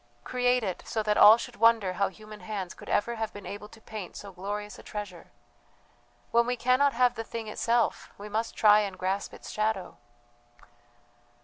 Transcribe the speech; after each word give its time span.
Create 0.23 0.63
it 0.63 0.81
so 0.83 1.03
that 1.03 1.15
all 1.15 1.37
should 1.37 1.57
wonder 1.57 1.93
how 1.93 2.07
human 2.07 2.39
hands 2.39 2.73
could 2.73 2.89
ever 2.89 3.17
have 3.17 3.31
been 3.31 3.45
able 3.45 3.69
to 3.69 3.79
paint 3.79 4.15
so 4.15 4.31
glorious 4.31 4.79
a 4.79 4.81
treasure. 4.81 5.29
When 6.31 6.47
we 6.47 6.55
cannot 6.57 6.93
have 6.93 7.13
the 7.13 7.23
thing 7.23 7.47
itself 7.47 8.09
we 8.17 8.27
must 8.27 8.55
try 8.55 8.79
and 8.79 8.97
grasp 8.97 9.31
its 9.31 9.51
shadow." 9.51 9.97